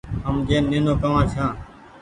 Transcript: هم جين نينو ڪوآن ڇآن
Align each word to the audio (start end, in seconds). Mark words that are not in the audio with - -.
هم 0.25 0.35
جين 0.47 0.63
نينو 0.71 0.93
ڪوآن 1.01 1.23
ڇآن 1.31 1.51